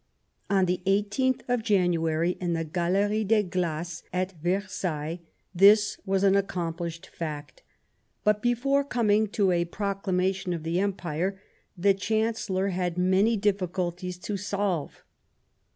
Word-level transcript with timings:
On 0.49 0.65
the 0.65 0.81
i8th 0.87 1.41
of 1.47 1.61
January, 1.61 2.35
in 2.41 2.53
the 2.53 2.63
Galerie 2.65 3.23
des 3.23 3.43
Glaces 3.43 4.01
at 4.11 4.31
Versailles, 4.41 5.19
this 5.53 5.99
was 6.07 6.23
an 6.23 6.35
accomplished 6.35 7.05
fact; 7.05 7.61
but, 8.23 8.41
before 8.41 8.83
coming 8.83 9.27
to 9.27 9.51
a 9.51 9.63
proclamation 9.65 10.53
of 10.53 10.63
the 10.63 10.79
Empire, 10.79 11.39
the 11.77 11.93
Chancellor 11.93 12.69
had 12.69 12.97
many 12.97 13.37
difficulties 13.37 14.17
to 14.17 14.37
solve. 14.37 15.03